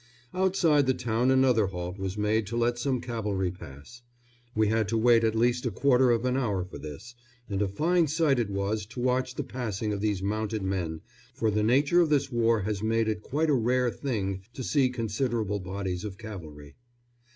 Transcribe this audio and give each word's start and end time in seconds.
Outside 0.33 0.87
the 0.87 0.95
town 0.95 1.29
another 1.29 1.67
halt 1.67 1.99
was 1.99 2.17
made 2.17 2.47
to 2.47 2.57
let 2.57 2.79
some 2.79 3.01
cavalry 3.01 3.51
pass. 3.51 4.01
We 4.55 4.67
had 4.69 4.87
to 4.87 4.97
wait 4.97 5.23
at 5.23 5.35
least 5.35 5.63
a 5.63 5.69
quarter 5.69 6.09
of 6.09 6.25
an 6.25 6.35
hour 6.37 6.65
for 6.65 6.79
this 6.79 7.13
and 7.47 7.61
a 7.61 7.67
fine 7.67 8.07
sight 8.07 8.39
it 8.39 8.49
was 8.49 8.87
to 8.87 8.99
watch 8.99 9.35
the 9.35 9.43
passing 9.43 9.93
of 9.93 10.01
these 10.01 10.23
mounted 10.23 10.63
men, 10.63 11.01
for 11.35 11.51
the 11.51 11.61
nature 11.61 12.01
of 12.01 12.09
this 12.09 12.31
war 12.31 12.61
has 12.61 12.81
made 12.81 13.07
it 13.07 13.21
quite 13.21 13.51
a 13.51 13.53
rare 13.53 13.91
thing 13.91 14.41
to 14.55 14.63
see 14.63 14.89
considerable 14.89 15.59
bodies 15.59 16.03
of 16.03 16.17
cavalry. 16.17 16.77